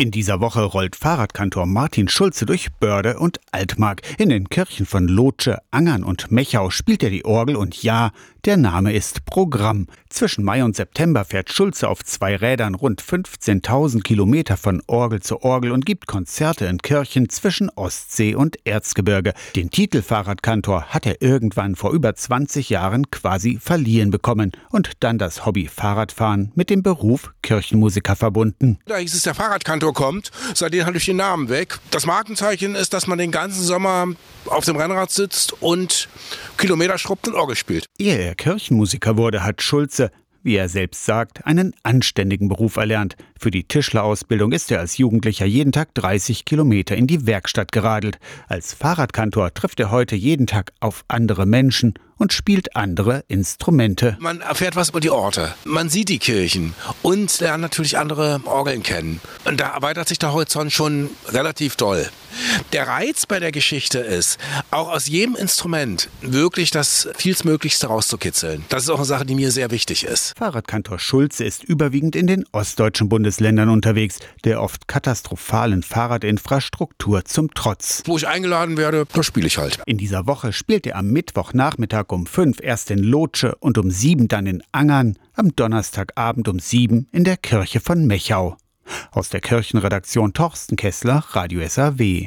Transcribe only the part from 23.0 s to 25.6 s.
quasi verliehen bekommen und dann das